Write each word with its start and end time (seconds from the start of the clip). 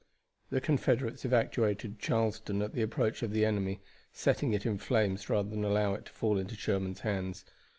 The 0.49 0.59
Confederates 0.61 1.25
evacuated 1.25 1.99
Charleston 1.99 2.63
at 2.63 2.73
the 2.73 2.81
approach 2.81 3.21
of 3.21 3.31
the 3.33 3.45
enemy, 3.45 3.81
setting 4.11 4.51
it 4.51 4.65
in 4.65 4.79
flames 4.79 5.29
rather 5.29 5.51
than 5.51 5.63
allow 5.63 5.93
it 5.93 6.05
to 6.05 6.11
fall 6.11 6.39
into 6.39 6.55
Sherman's 6.55 7.01
hands. 7.01 7.45